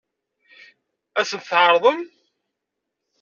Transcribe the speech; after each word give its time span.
Ad 1.19 1.25
sent-t-tɛeṛḍem? 1.29 2.01